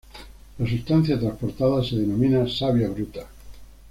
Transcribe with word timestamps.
La 0.57 0.67
sustancia 0.67 1.19
transportada 1.19 1.83
se 1.83 1.95
denomina 1.97 2.47
savia 2.47 2.89
bruta. 2.89 3.27